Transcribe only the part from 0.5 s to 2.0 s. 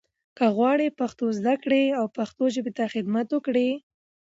غواړي پښتو زده کړي